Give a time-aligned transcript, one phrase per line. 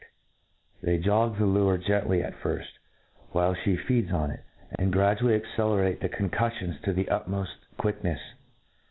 [0.01, 0.07] ed,
[0.81, 1.45] they jog the.
[1.45, 2.65] lure gently at firftj
[3.33, 4.43] while Ihc feeds oil it,
[4.79, 8.17] and gradually accelerate the concuf^ fions to the utmpft quicknefs.